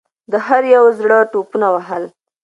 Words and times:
د 0.31 0.33
هر 0.45 0.63
یوه 0.75 0.91
زړه 0.99 1.17
ټوپونه 1.31 1.67
وهل. 1.73 2.03